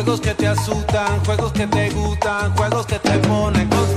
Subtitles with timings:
[0.00, 3.89] Juegos que te asustan, juegos que te gustan, juegos que te ponen contenta.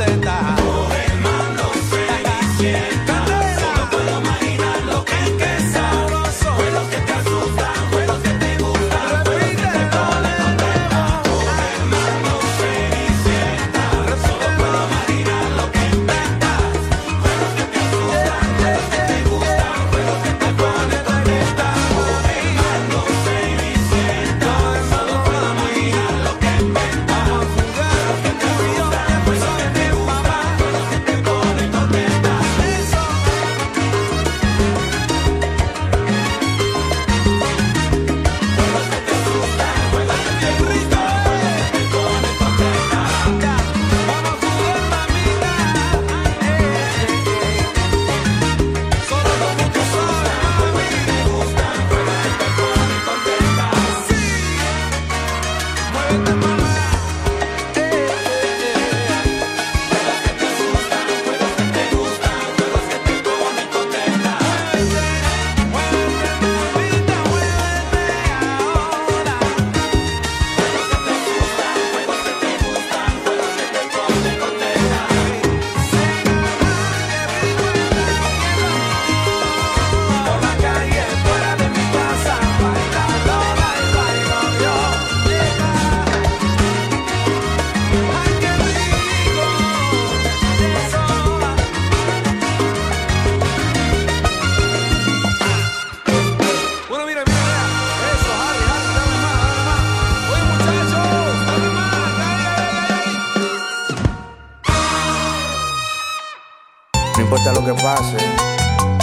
[107.66, 108.18] Que pase,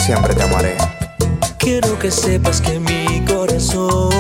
[0.05, 0.77] siempre te amaré.
[1.59, 4.11] Quiero que sepas que mi corazón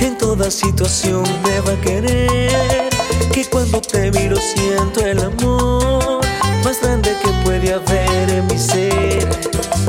[0.00, 2.88] en toda situación me va a querer.
[3.32, 6.20] Que cuando te miro siento el amor
[6.64, 9.28] más grande que puede haber en mi ser.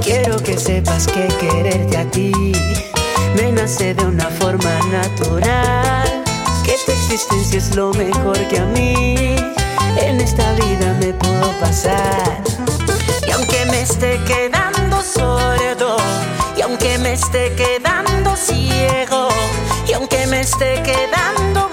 [0.01, 2.51] Quiero que sepas que quererte a ti
[3.35, 6.23] me nace de una forma natural.
[6.65, 9.35] Que tu existencia es lo mejor que a mí
[9.97, 12.58] en esta vida me pudo pasar.
[13.29, 15.97] Y aunque me esté quedando sordo,
[16.57, 19.29] y aunque me esté quedando ciego,
[19.87, 21.68] y aunque me esté quedando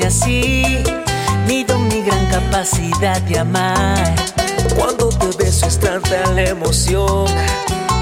[0.00, 0.82] y así
[1.46, 4.14] mido mi gran capacidad de amar.
[4.76, 7.26] Cuando te beso es tanta la emoción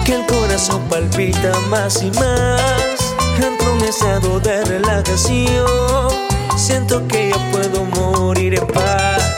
[0.05, 3.15] que el corazón palpita más y más.
[3.37, 6.11] Entro en estado de relajación,
[6.57, 9.37] siento que ya puedo morir en paz.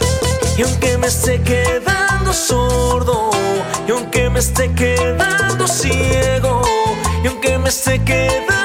[0.58, 3.30] Y aunque me esté quedando sordo,
[3.88, 6.60] y aunque me esté quedando ciego,
[7.24, 8.61] y aunque me esté quedando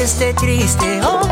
[0.00, 1.00] que esté triste.
[1.04, 1.29] Oh,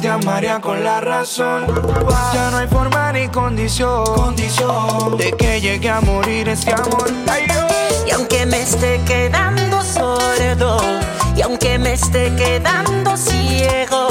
[0.00, 1.66] te amaría con la razón.
[2.32, 7.10] Ya no hay forma ni condición, de que llegue a morir este amor.
[8.06, 10.78] Y aunque me esté quedando sordo,
[11.36, 14.08] y aunque me esté quedando ciego,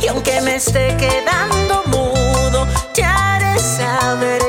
[0.00, 4.45] y aunque me esté quedando mudo, te haré saber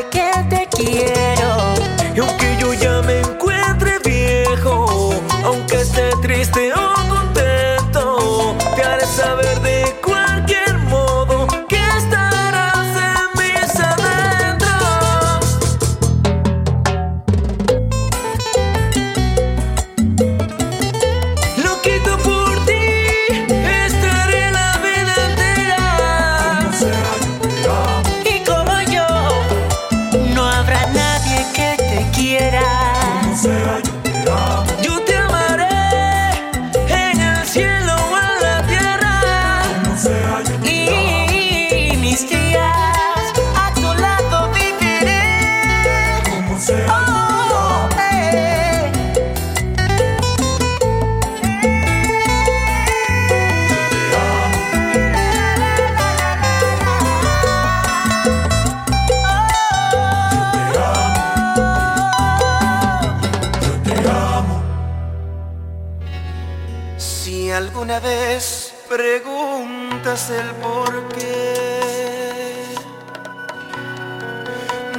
[70.07, 72.73] el por qué,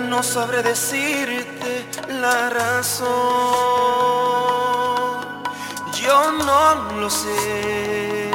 [0.01, 1.89] no sabré decirte
[2.21, 3.09] la razón.
[5.99, 8.31] Yo no lo sé,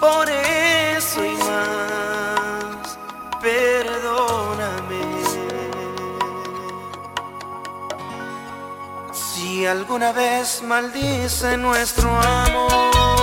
[0.00, 2.98] por eso y más,
[3.42, 5.02] perdóname.
[9.12, 13.17] Si alguna vez maldice nuestro amor,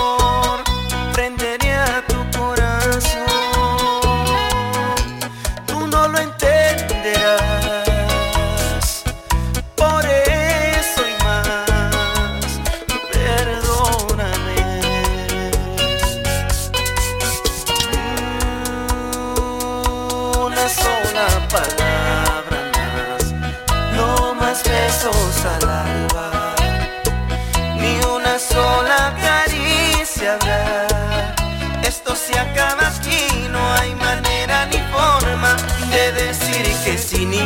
[36.86, 37.42] que sin ni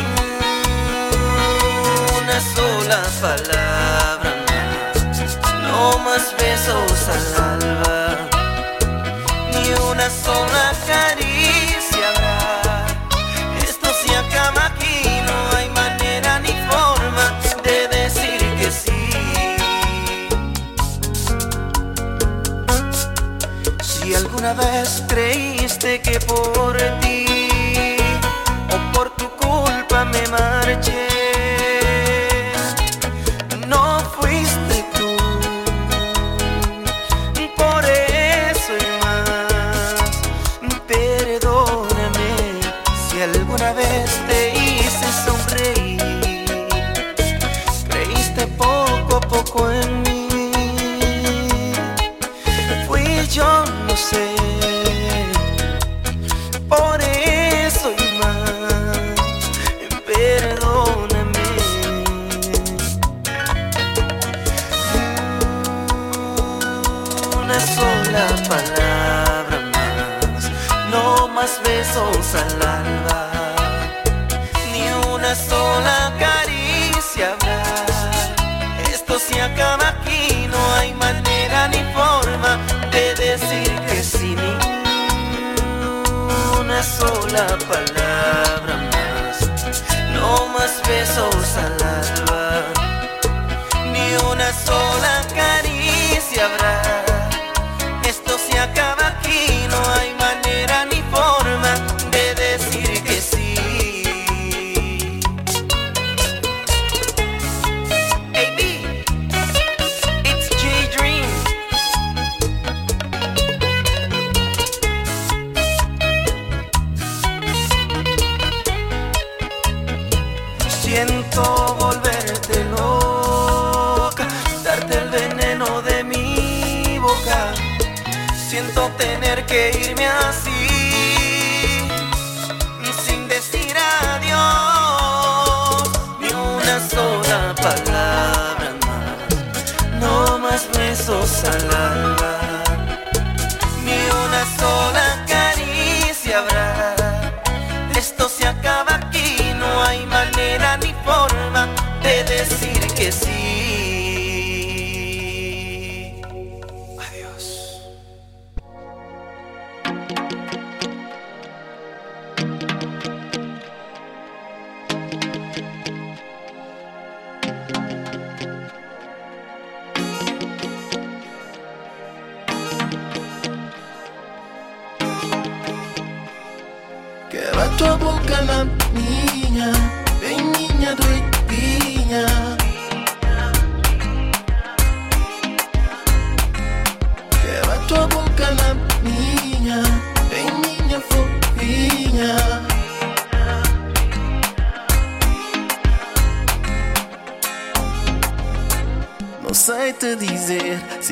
[2.19, 4.33] una sola palabra
[5.63, 8.17] no más besos al alba
[9.51, 12.85] ni una sola caricia habrá.
[13.67, 17.25] Esto se acaba aquí, no hay manera ni forma
[17.63, 19.01] de decir que sí.
[23.81, 27.30] Si alguna vez creíste que por ti
[30.11, 31.10] 밤에 말했지.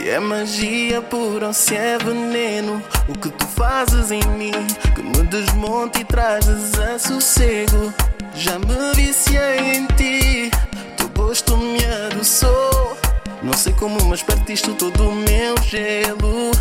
[0.10, 2.82] É magia ou se é veneno.
[3.08, 4.51] O que tu fazes em mim
[4.96, 7.94] que me desmonta e trazes a sossego.
[8.34, 10.51] Já me viciei em ti,
[10.98, 12.98] teu gosto me adoçou.
[13.44, 16.51] Não sei como, mas partiste todo o meu gelo.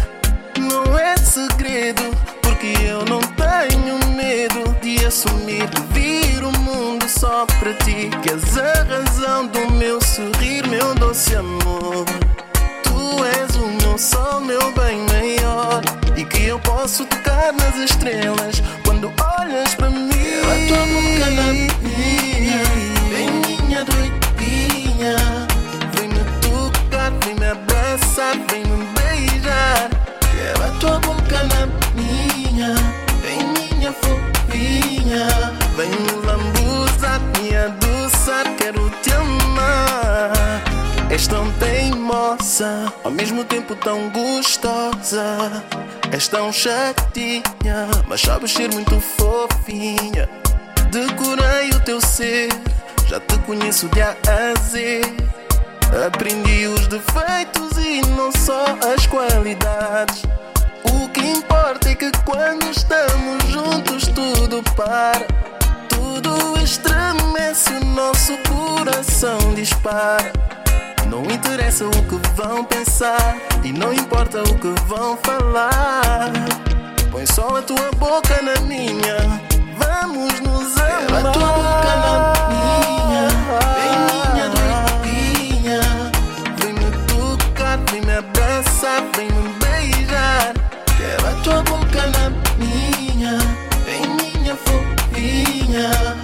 [0.58, 2.02] Não é segredo,
[2.42, 8.10] porque eu não tenho medo de assumir vir o mundo só para ti.
[8.22, 12.27] Que és a razão do meu sorrir, meu doce amor
[13.24, 15.82] és o meu sol, meu bem maior.
[16.16, 20.08] E que eu posso tocar nas estrelas quando olhas para mim.
[20.42, 22.62] A tua boca na minha,
[23.10, 25.16] bem minha doidinha.
[25.94, 29.90] Vem me tocar, vem me abraçar, vem me beijar.
[30.32, 32.74] Quero a tua boca na minha,
[33.22, 35.26] bem minha fofinha.
[35.76, 40.67] Vem me lambuzar, me adoçar, quero te amar.
[41.10, 45.64] És tão teimosa, ao mesmo tempo tão gostosa.
[46.12, 50.28] És tão chatinha, mas sabes ser muito fofinha.
[50.90, 52.48] Decorei o teu ser,
[53.06, 55.00] já te conheço de A a Z.
[56.06, 60.22] Aprendi os defeitos e não só as qualidades.
[60.84, 65.26] O que importa é que quando estamos juntos tudo para.
[65.88, 70.57] Tudo estremece, o nosso coração dispara.
[71.10, 76.30] Não interessa o que vão pensar e não importa o que vão falar.
[77.10, 79.16] Põe só a tua boca na minha,
[79.78, 81.26] vamos nos amar.
[81.26, 82.14] a tua boca na
[82.50, 83.28] minha,
[83.74, 85.80] vem minha doidinha.
[86.58, 90.52] Vem me tocar, vem me abraçar, vem me beijar.
[90.96, 93.38] Quero a tua boca na minha,
[93.86, 96.17] vem minha fofinha.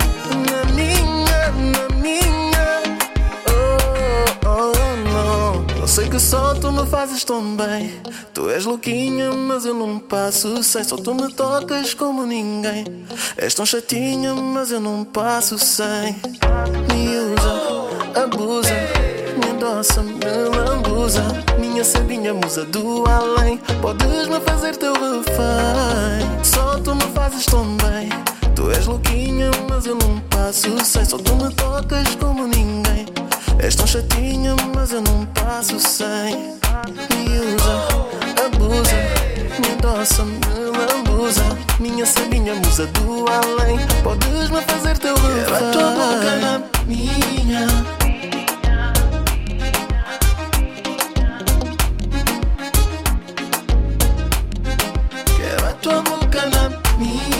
[6.34, 7.94] Só tu me fazes tão bem.
[8.32, 10.82] Tu és louquinha, mas eu não passo sem.
[10.82, 12.84] Só tu me tocas como ninguém.
[13.36, 16.16] És tão chatinha, mas eu não passo sem.
[16.90, 18.74] Me usa, abusa,
[19.38, 21.22] me endossa, me lambuza.
[21.56, 23.58] Minha sabinha musa do além.
[23.80, 26.42] Podes me fazer teu refém.
[26.42, 28.08] Só tu me fazes tão bem.
[28.56, 31.04] Tu és louquinha, mas eu não passo sem.
[31.04, 33.13] Só tu me tocas como ninguém.
[33.58, 36.34] És tão chatinha, mas eu não passo sem.
[37.10, 38.96] Me usa, abusa,
[39.58, 40.38] me endossa, me
[40.76, 41.42] lambuza.
[41.80, 43.78] Minha sabinha musa do além.
[44.02, 45.44] Podes me fazer teu refém.
[45.44, 47.66] Quero a tua boca na minha.
[55.36, 57.33] Quero a tua boca na minha.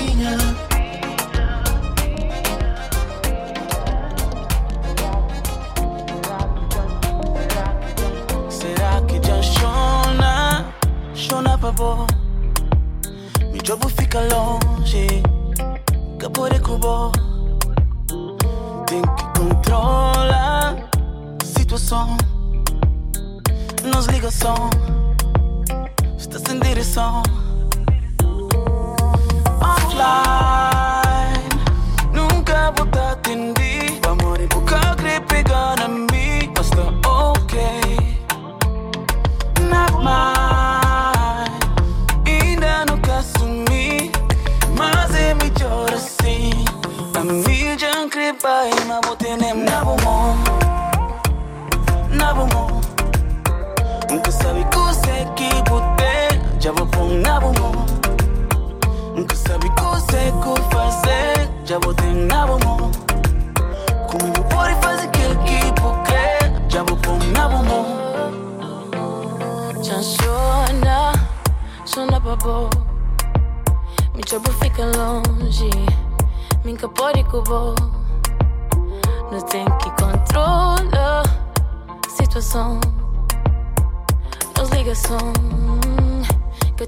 [11.77, 12.07] Bom.
[13.51, 15.23] Meu jogo fica longe.
[16.21, 17.11] Capore cubo.
[18.87, 20.77] Tem que controlar
[21.43, 22.17] situação.
[23.83, 24.71] Nos ligação.
[26.17, 27.23] Está sem direção.
[29.61, 31.49] Offline.
[32.13, 34.01] Nunca vou te atender.
[34.09, 36.53] Amor e boca gripe gonna me.
[36.57, 37.53] Mas tá ok.
[39.69, 40.34] Not mine.
[48.45, 50.37] fai ma botine nabumo
[52.11, 52.83] nabumo
[54.11, 56.15] Nunca sabe cose que bote
[56.61, 57.87] já vou pôr nabumo
[59.17, 62.93] Nunca sabe cose que fazer já botei nabumo
[64.11, 67.87] Comigo pode fazer aquele que porque já vou pôr nabumo
[69.83, 71.13] Já chora,
[71.87, 72.69] chora babo.
[74.15, 75.71] Me chamo fica longe,
[76.63, 77.94] minka encapore com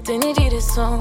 [0.07, 0.97] Tem medidas som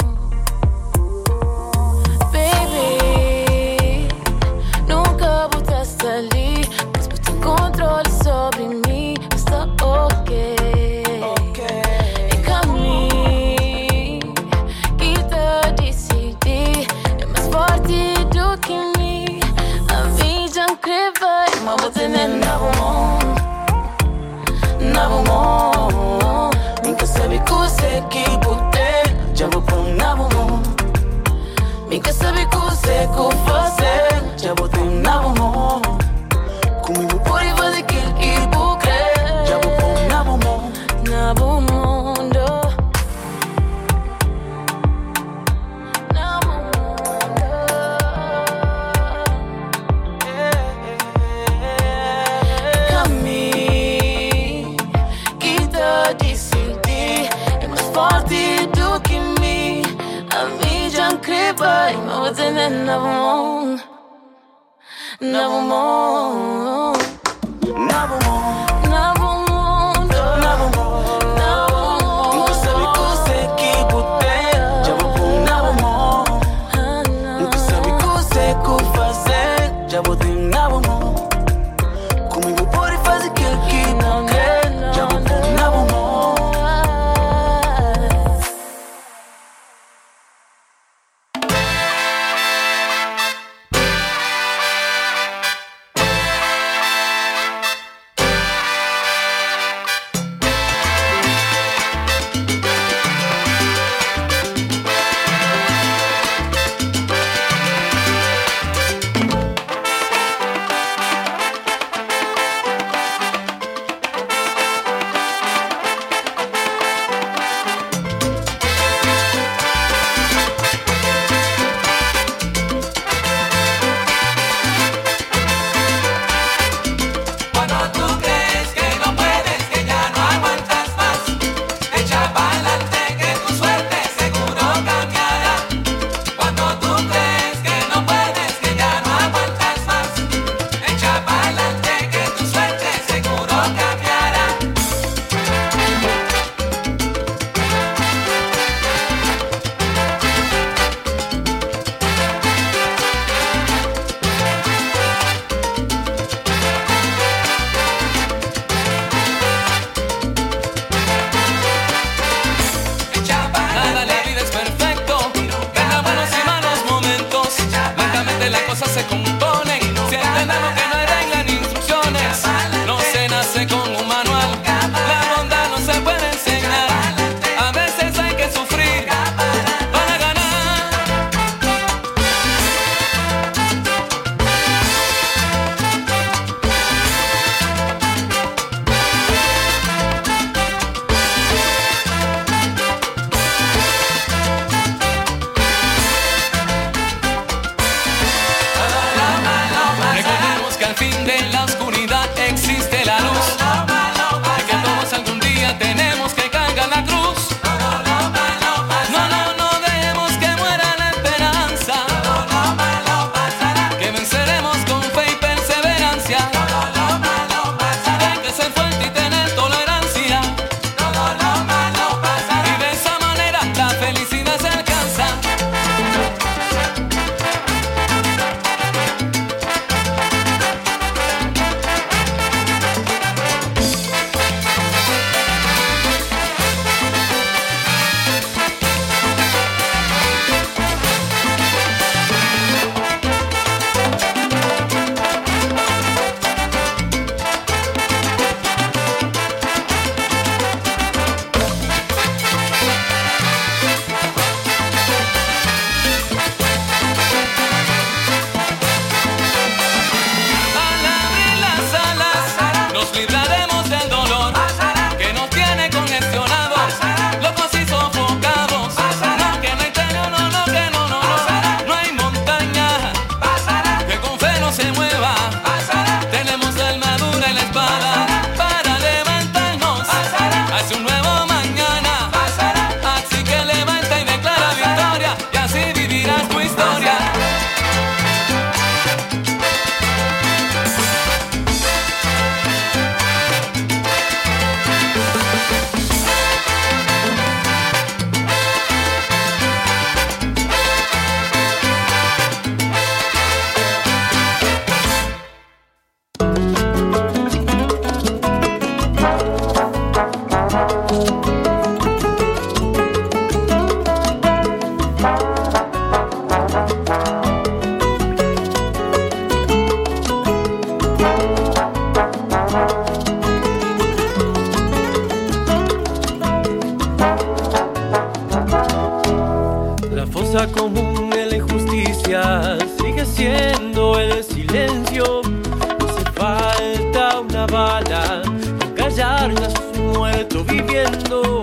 [337.66, 338.42] una bala,
[338.78, 341.62] con callar a su muerto viviendo.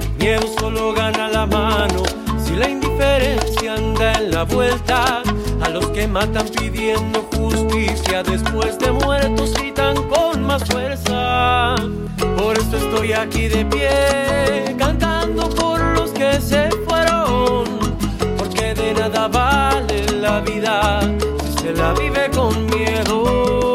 [0.00, 2.02] El miedo solo gana la mano
[2.44, 5.22] si la indiferencia anda en la vuelta.
[5.60, 11.74] A los que matan pidiendo justicia después de muertos gritan con más fuerza.
[12.36, 17.64] Por eso estoy aquí de pie, cantando por los que se fueron
[18.38, 21.00] porque de nada vale la vida
[21.44, 23.67] si se la vive con miedo.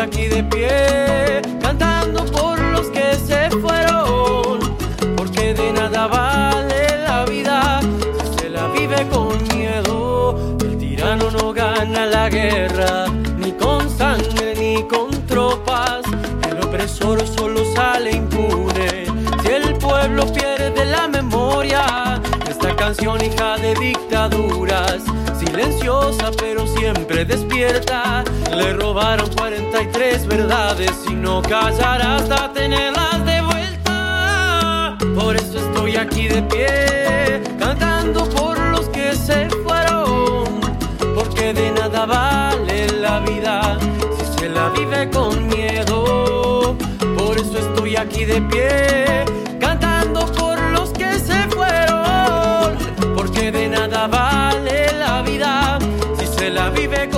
[0.00, 4.60] Aquí de pie, cantando por los que se fueron,
[5.16, 10.56] porque de nada vale la vida si se la vive con miedo.
[10.60, 13.06] El tirano no gana la guerra,
[13.38, 16.02] ni con sangre ni con tropas.
[16.48, 19.04] El opresor solo sale impune
[19.42, 22.22] si el pueblo pierde la memoria.
[22.48, 25.02] Esta canción hija de dictaduras,
[25.58, 28.22] silenciosa pero siempre despierta.
[28.54, 34.98] Le robaron 43 verdades y no callará hasta tenerlas de vuelta.
[35.18, 40.60] Por eso estoy aquí de pie, cantando por los que se fueron.
[41.14, 43.78] Porque de nada vale la vida
[44.16, 46.76] si se la vive con miedo.
[47.16, 49.24] Por eso estoy aquí de pie,
[49.58, 52.76] cantando por los que se fueron.
[53.16, 54.77] Porque de nada vale
[56.50, 57.17] la vive con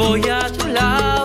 [0.00, 1.19] voy a tu lado.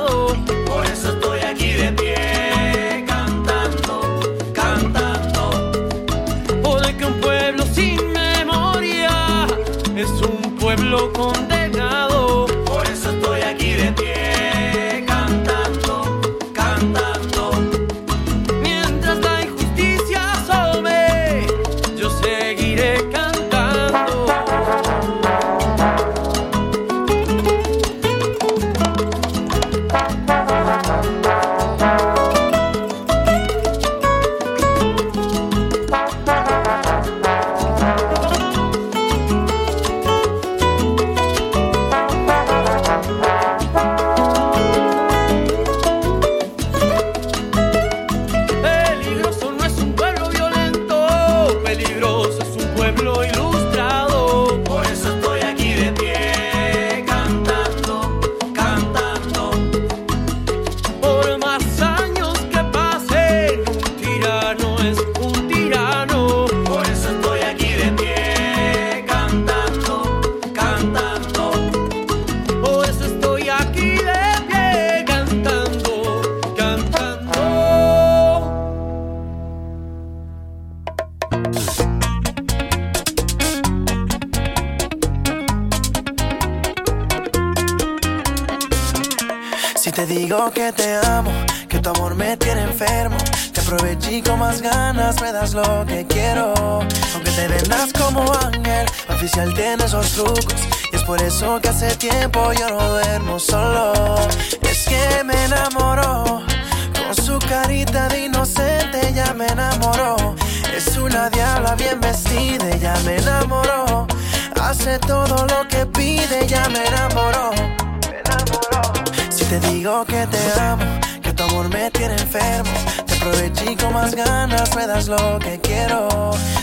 [124.05, 126.07] las ganas me das lo que quiero.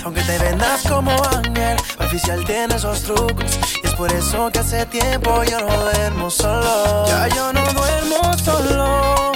[0.04, 3.58] Aunque te vendas como ángel, oficial tiene esos trucos.
[3.82, 7.04] Y es por eso que hace tiempo yo no duermo solo.
[7.06, 9.32] Ya yo no duermo solo.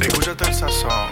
[0.00, 1.03] Escúchate el sazón.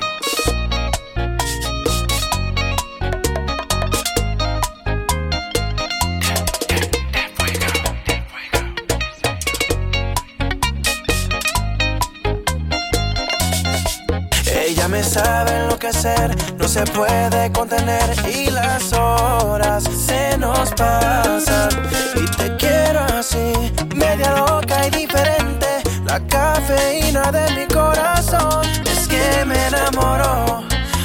[15.12, 21.68] saben lo que hacer, no se puede contener y las horas se nos pasan.
[22.14, 23.52] Y te quiero así,
[23.94, 25.82] media loca y diferente.
[26.06, 30.64] La cafeína de mi corazón es que me enamoró.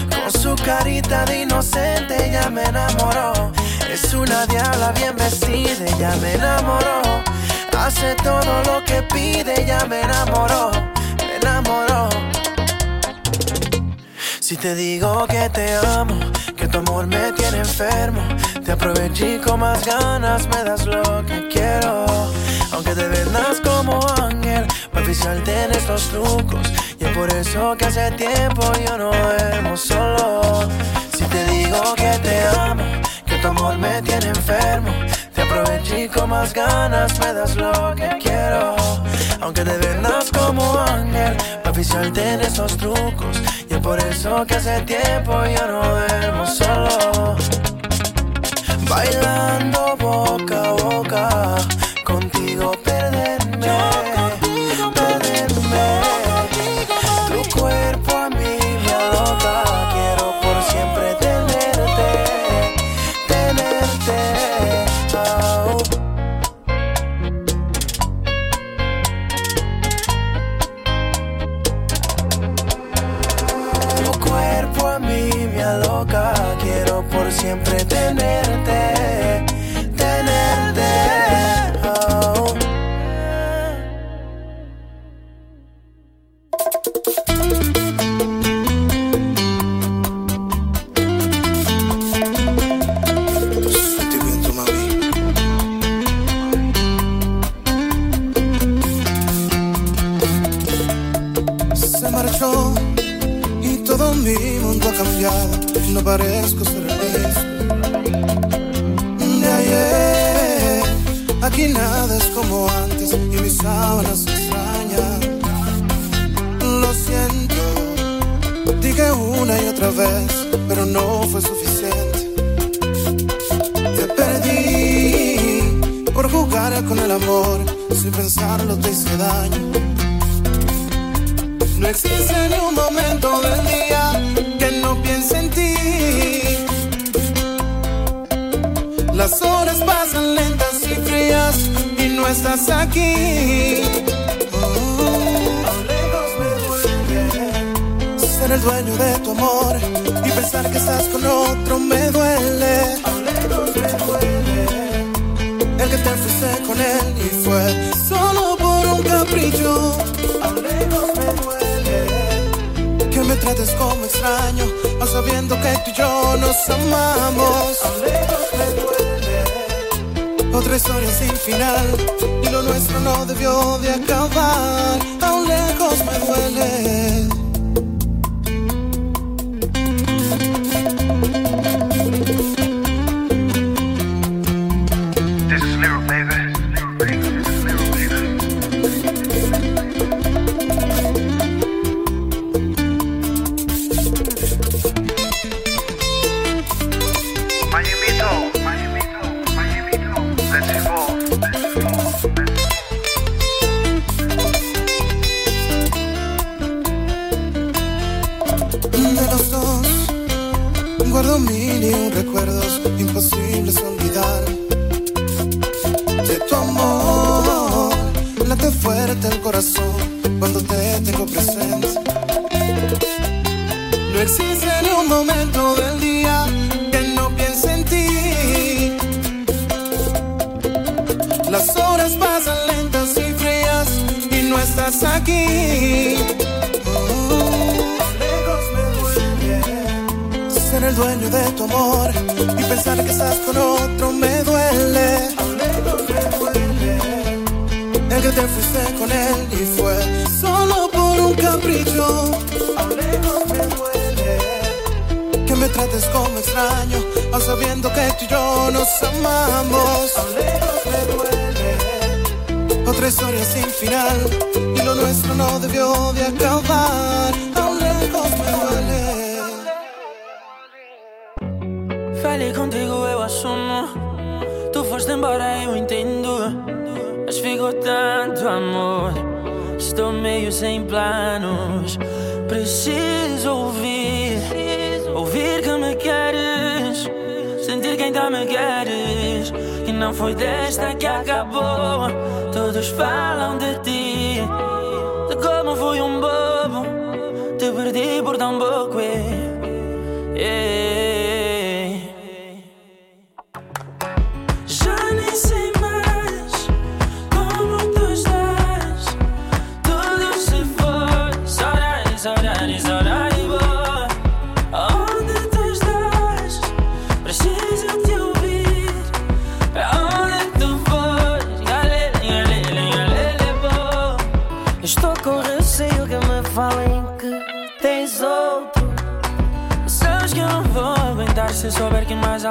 [0.09, 3.51] Con su carita de inocente ya me enamoró.
[3.91, 7.01] Es una diabla bien vestida, ya me enamoró.
[7.77, 10.71] Hace todo lo que pide, ya me enamoró,
[11.25, 12.26] me enamoró.
[14.47, 16.17] Si te digo que te amo,
[16.55, 18.21] que tu amor me tiene enfermo,
[18.63, 22.05] te aproveché con más ganas, me das lo que quiero.
[22.71, 26.65] Aunque te vendas como ángel, para oficiarte en estos trucos.
[26.97, 30.69] Y es por eso que hace tiempo yo no duermo solo.
[31.17, 32.85] Si te digo que te amo,
[33.25, 34.93] que tu amor me tiene enfermo,
[35.35, 38.77] te aproveché con más ganas, me das lo que quiero.
[39.41, 41.35] Aunque te vendas como ángel,
[41.77, 43.39] oficiarte en esos trucos.
[43.69, 47.35] Y es por eso que hace tiempo yo no duermo solo.
[48.89, 51.57] Bailando boca a boca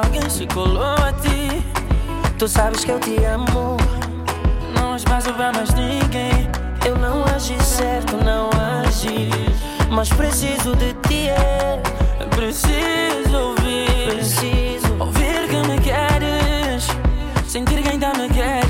[0.06, 1.62] alguém se colou a ti.
[2.38, 3.76] Tu sabes que eu te amo.
[4.74, 6.48] Não és mais pra mais ninguém.
[6.86, 8.48] Eu não agi certo, não
[8.82, 9.28] agi.
[9.90, 11.80] Mas preciso de ti, é.
[12.34, 14.14] Preciso ouvir.
[14.14, 16.86] Preciso ouvir que me queres.
[17.46, 18.65] Sentir que ainda me queres.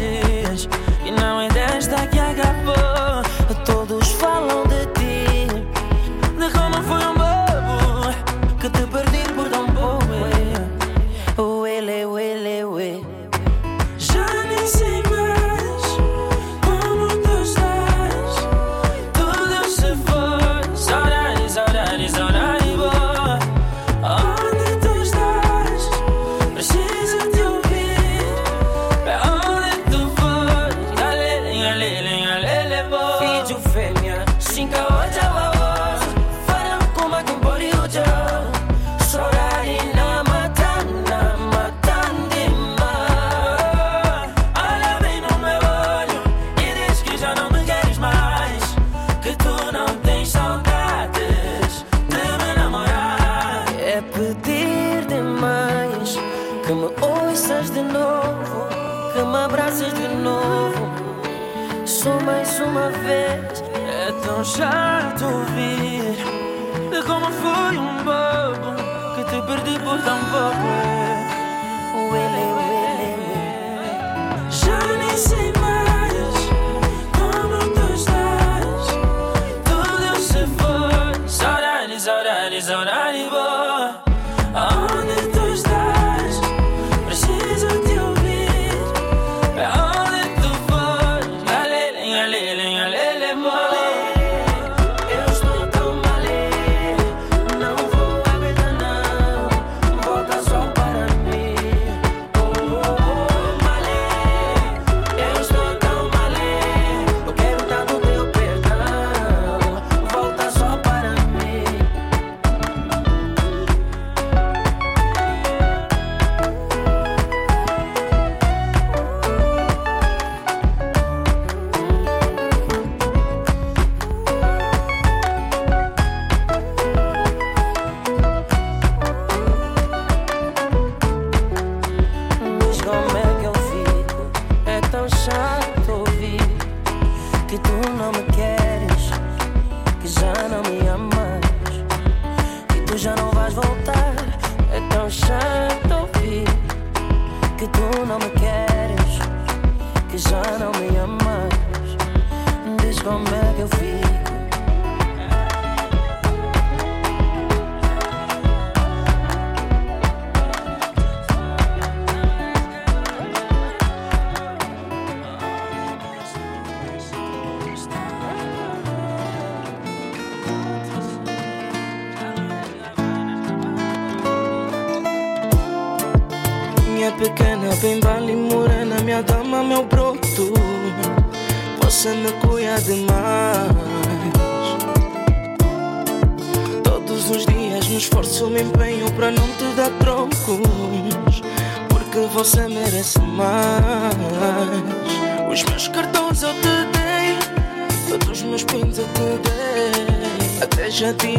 [82.57, 83.46] on anybody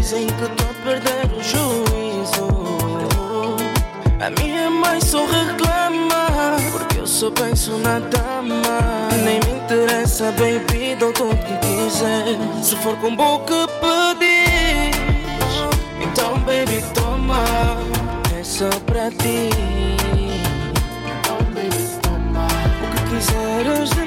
[0.08, 2.48] dizem que estou a perder o juízo.
[4.22, 9.10] A minha é mãe só reclama, porque eu só penso na dama.
[9.26, 12.64] Nem me interessa, baby, dou tudo que quiser.
[12.64, 14.96] Se for com boca pedis,
[16.02, 17.44] então, baby, toma.
[18.40, 19.50] É só pra ti.
[21.20, 22.48] Então, baby, toma.
[22.82, 24.07] O que quiseres de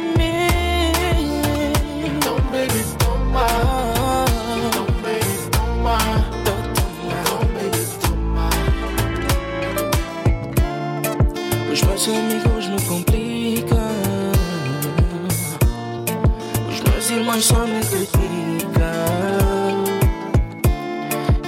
[17.42, 18.20] só me criticam.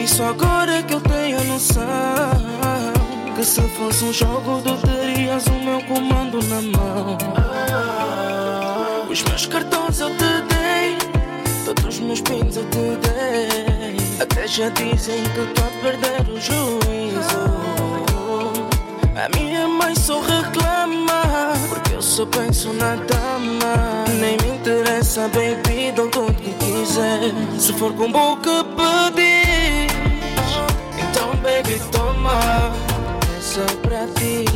[0.00, 1.84] E só agora que eu tenho noção
[3.36, 7.18] Que se fosse um jogo tu terias o meu comando na mão.
[9.08, 10.98] Os meus cartões eu te dei
[11.64, 13.96] Todos os meus pins eu te dei.
[14.20, 17.62] Até já dizem que estou a perder o juízo.
[19.14, 20.81] A minha mãe só reclama
[22.12, 24.04] só penso na dama.
[24.20, 29.86] Nem me interessa, baby, dou tudo que quiser Se for com boca pedir
[30.98, 32.38] Então, baby, toma.
[33.34, 34.51] É só pra ti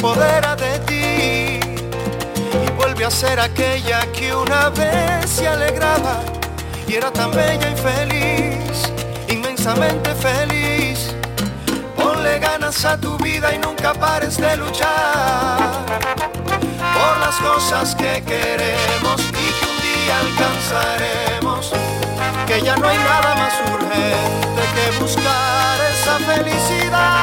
[0.00, 1.60] apodera de ti
[2.64, 6.22] y vuelve a ser aquella que una vez se alegraba
[6.88, 8.90] y era tan bella y feliz,
[9.28, 11.14] inmensamente feliz.
[11.96, 15.84] Ponle ganas a tu vida y nunca pares de luchar
[16.96, 21.72] por las cosas que queremos y que un día alcanzaremos.
[22.46, 27.19] Que ya no hay nada más urgente que buscar esa felicidad.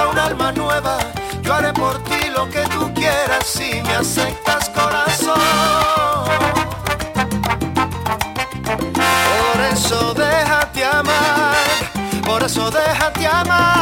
[0.00, 0.98] Esperanza, un alma nueva.
[1.42, 5.40] Yo haré por ti lo que tú quieras si me aceptas corazón.
[8.94, 11.56] Por eso déjate amar,
[12.24, 13.79] por eso déjate amar.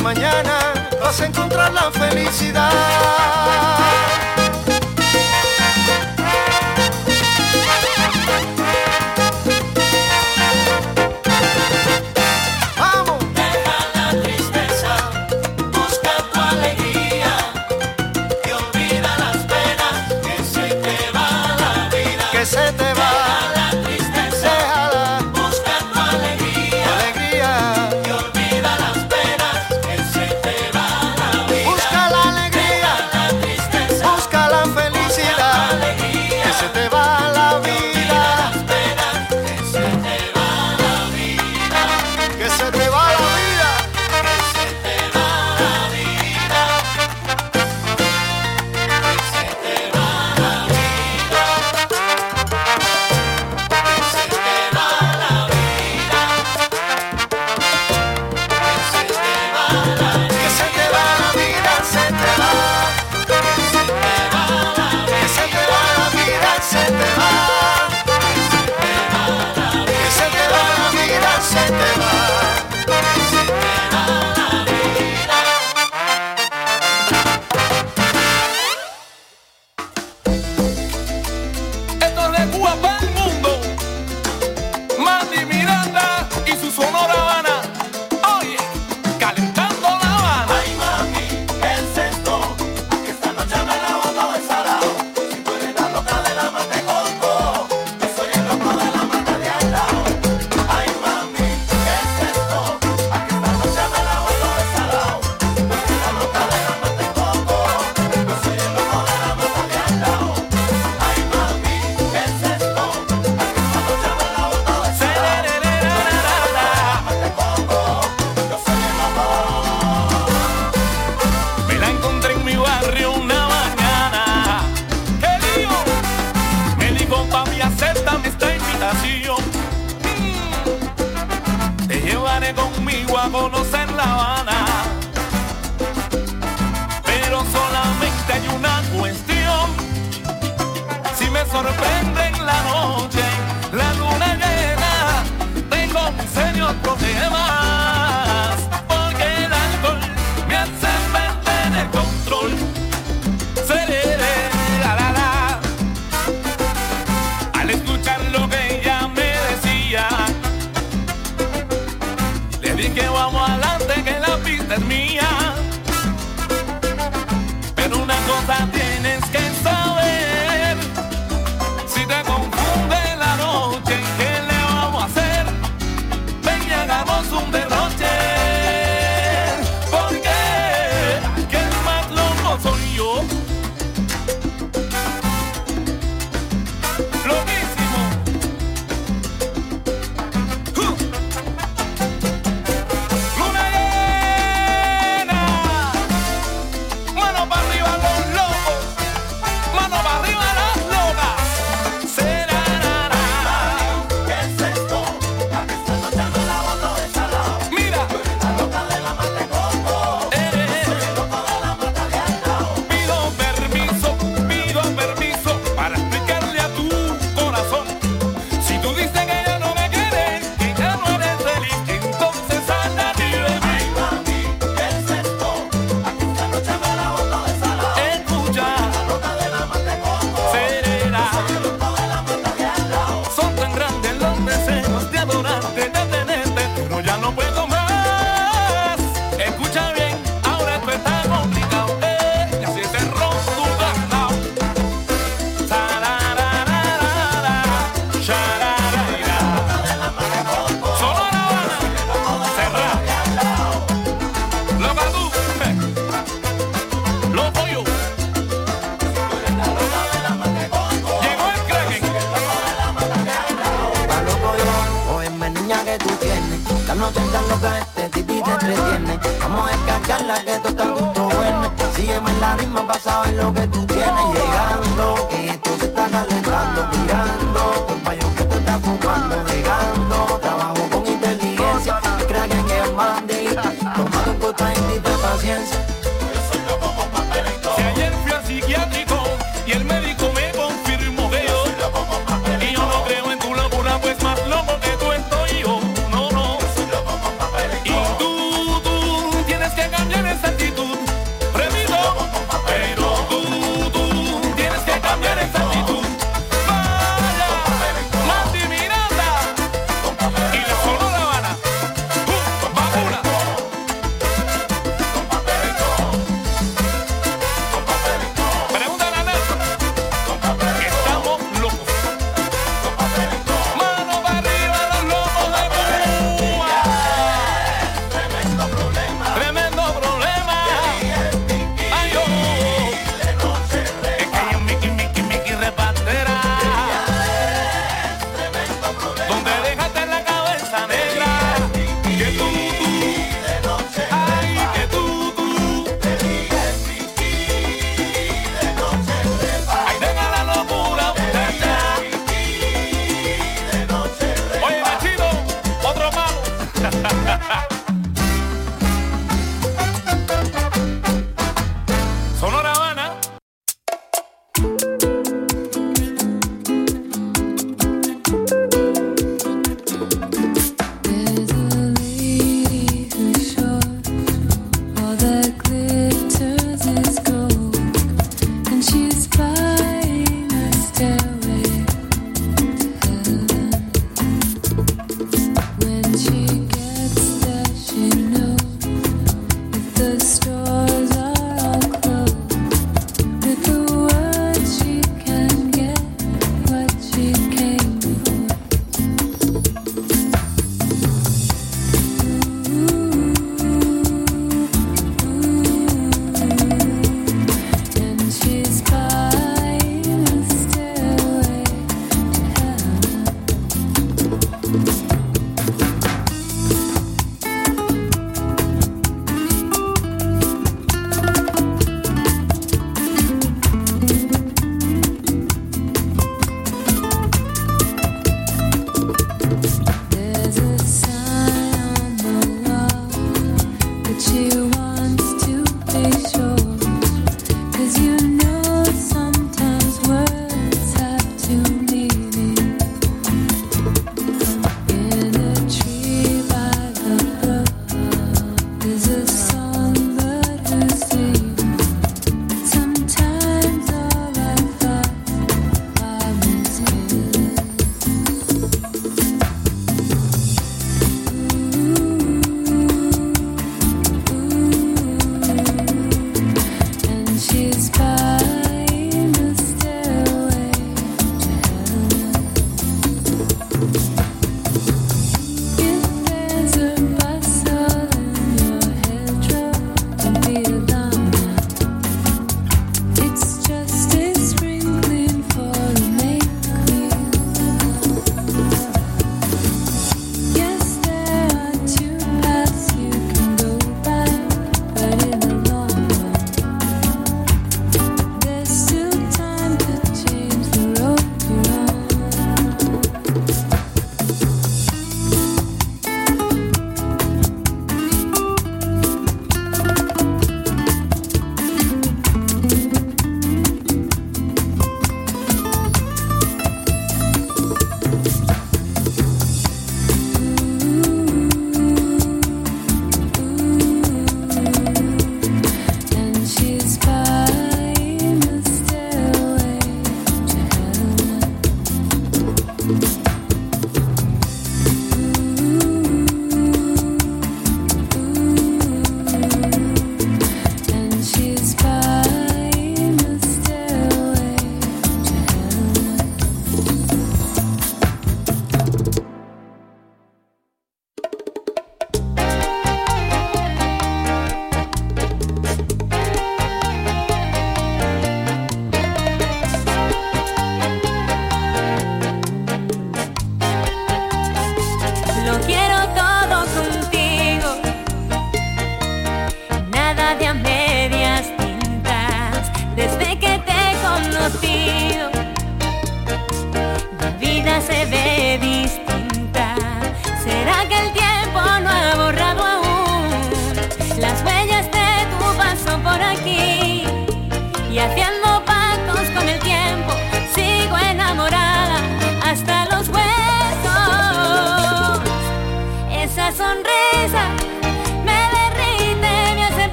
[0.00, 3.83] Mañana vas a encontrar la felicidad.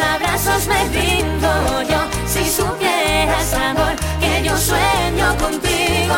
[0.00, 2.00] abrazos me brindo yo.
[2.26, 6.14] Si supieras, amor, que yo sueño contigo.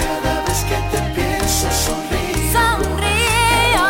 [0.00, 2.52] Cada vez que te pienso sonrío.
[2.52, 3.86] Sonrío.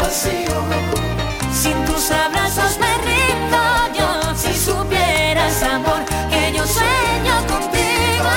[0.00, 0.58] Vacío.
[1.52, 3.62] Sin tus abrazos me rindo
[3.98, 4.34] yo.
[4.34, 8.30] Si supieras, amor, que yo sueño contigo.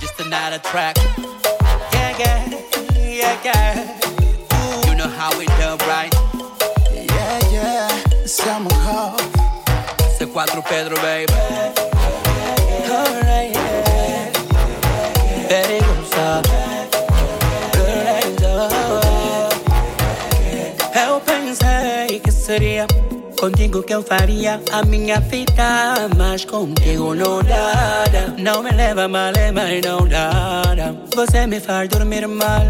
[0.00, 1.09] Just another track.
[8.38, 9.20] Hot.
[10.18, 11.32] C4 Pedro, baby.
[12.88, 14.30] Alright, yeah.
[15.48, 16.42] Perigosa.
[20.94, 22.86] Eu pensei que seria
[23.38, 28.04] contigo que eu faria a minha vida, mas contigo não dá.
[28.38, 30.62] Não me leva mal, mas não dá.
[31.16, 32.62] Você me faz dormir mal.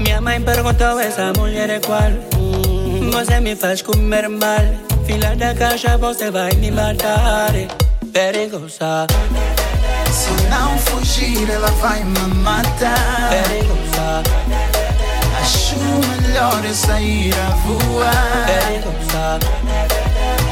[0.00, 2.10] Minha mãe perguntou: essa mulher é qual?
[2.36, 4.93] Hum, Você me faz comer mal.
[5.06, 7.52] Filha da caixa, você vai me matar.
[8.12, 9.06] Perigosa.
[10.10, 13.28] Se não fugir, ela vai me matar.
[13.28, 14.22] Perigosa.
[15.42, 18.46] Acho melhor eu sair a voar.
[18.46, 19.40] Perigosa.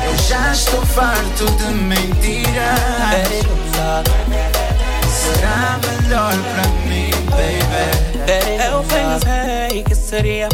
[0.05, 2.80] Eu já estou farto de mentiras.
[3.11, 4.05] Perigosa.
[5.09, 8.62] Será melhor pra mim, baby.
[8.70, 10.48] Eu pensei que seria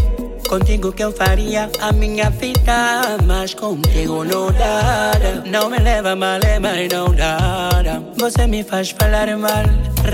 [0.49, 5.13] contigo que eu faria a minha vida, mas contigo não dá.
[5.47, 7.69] Não me leva mal, mas não dá.
[8.17, 9.65] Você me faz falar mal,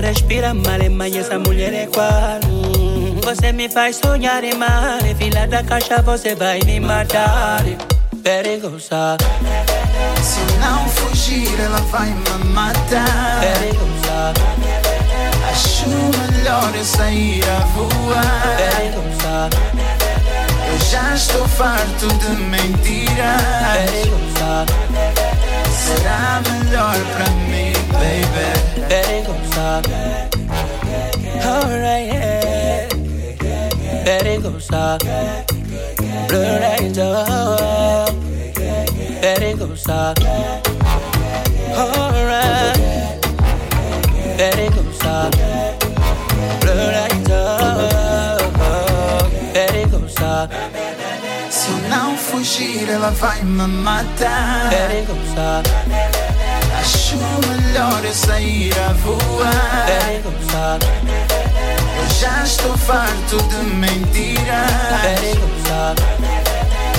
[0.01, 2.39] respira mal, mas essa mulher é qual?
[3.23, 7.63] Você me faz sonhar mal, filha da caixa, você vai me matar.
[8.21, 9.17] Perigosa,
[10.21, 13.39] Se não fugir, ela vai me matar.
[13.39, 14.33] perigosa,
[15.51, 18.57] Acho melhor eu sair a voar.
[18.57, 19.49] perigosa,
[20.95, 23.41] Często farto de mentiras.
[25.69, 28.47] Será melhor pra mim, baby.
[29.25, 29.83] Go stop
[31.43, 32.65] Alright, yeah
[34.39, 35.01] go stop.
[36.29, 36.97] Blue lights
[39.57, 40.19] go stop.
[41.75, 42.77] Alright.
[44.37, 45.54] Better go stop.
[51.65, 54.69] Se eu não fugir, ela vai me matar.
[56.79, 59.87] Acho melhor eu sair a voar.
[61.97, 64.45] Eu já estou farto de mentiras.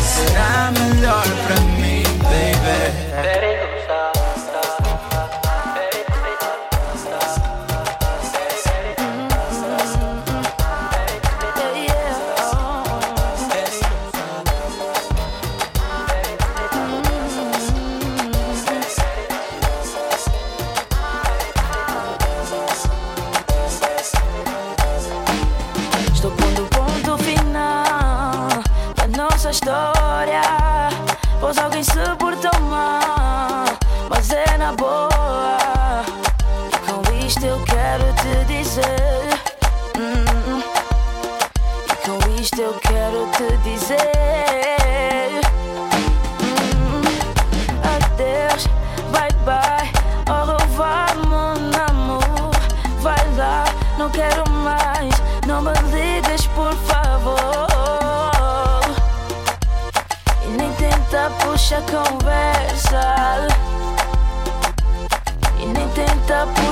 [0.02, 3.65] Será melhor pra mim, baby.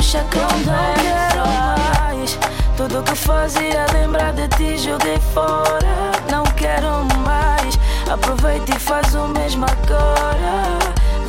[0.04, 0.74] Tenta puxar conversa.
[0.74, 2.38] Não quero mais.
[2.76, 6.12] Tudo que fazia lembrar de ti joguei fora.
[6.30, 7.78] Não quero mais.
[8.10, 10.78] Aproveita e faz o mesmo agora.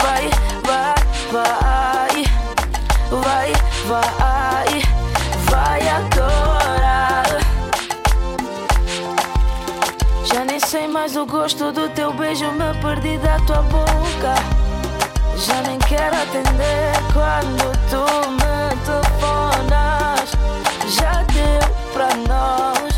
[0.02, 0.30] Vai,
[0.64, 0.96] vai,
[1.32, 2.26] vai.
[3.12, 3.54] Vai,
[3.88, 4.82] vai,
[5.50, 7.40] vai agora.
[10.26, 14.36] Já nem sei mais o gosto do teu beijo, me perdi da tua boca.
[15.38, 18.65] Já nem quero atender quando tu me
[19.16, 20.32] telefonas.
[20.88, 22.96] Já deu pra nós.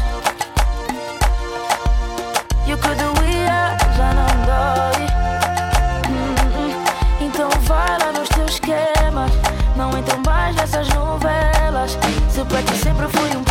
[2.65, 5.05] E o que doía já não dói.
[6.09, 6.84] Hum,
[7.22, 9.32] Então vai lá nos teus esquemas.
[9.76, 11.97] Não entro mais nessas novelas.
[12.30, 13.43] Se pra ti sempre fui um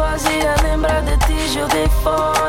[0.00, 2.39] fazia lembrar de ti joguei fora.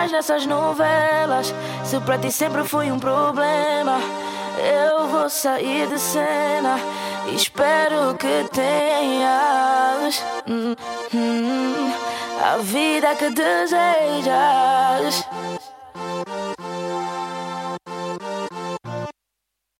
[0.00, 1.54] mais nessas novelas.
[1.84, 4.00] Se pra ti sempre foi um problema,
[4.58, 6.78] eu vou sair de cena.
[7.34, 10.74] Espero que tenhas hum,
[11.12, 11.92] hum,
[12.42, 15.19] a vida que desejas.